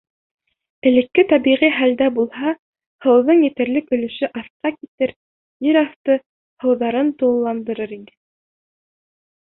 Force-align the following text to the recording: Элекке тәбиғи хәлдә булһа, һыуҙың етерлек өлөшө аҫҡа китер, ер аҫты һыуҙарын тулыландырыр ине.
Элекке 0.91 1.25
тәбиғи 1.33 1.69
хәлдә 1.79 2.07
булһа, 2.15 2.55
һыуҙың 3.07 3.45
етерлек 3.49 3.95
өлөшө 3.99 4.31
аҫҡа 4.41 4.75
китер, 4.79 5.17
ер 5.71 5.81
аҫты 5.85 6.19
һыуҙарын 6.65 7.17
тулыландырыр 7.23 7.99
ине. 8.03 8.19